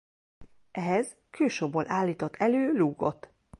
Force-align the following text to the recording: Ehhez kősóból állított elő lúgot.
Ehhez 0.71 1.15
kősóból 1.29 1.89
állított 1.91 2.35
elő 2.35 2.71
lúgot. 2.77 3.33